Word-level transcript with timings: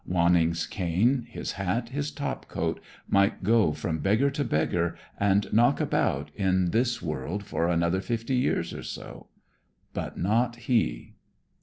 Wanning's 0.07 0.65
cane, 0.65 1.27
his 1.29 1.51
hat, 1.51 1.89
his 1.89 2.09
topcoat, 2.09 2.79
might 3.07 3.43
go 3.43 3.71
from 3.71 3.99
beggar 3.99 4.31
to 4.31 4.43
beggar 4.43 4.97
and 5.19 5.53
knock 5.53 5.79
about 5.79 6.31
in 6.35 6.71
this 6.71 7.03
world 7.03 7.43
for 7.43 7.67
another 7.69 8.01
fifty 8.01 8.35
years 8.35 8.73
or 8.73 8.81
so; 8.81 9.27
but 9.93 10.17
not 10.17 10.55
he. 10.55 11.13